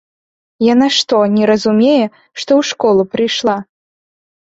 Яна 0.73 0.87
што 0.99 1.19
не 1.35 1.45
разумее, 1.53 2.03
што 2.39 2.47
ў 2.59 2.61
школу 2.73 3.01
прыйшла? 3.15 3.61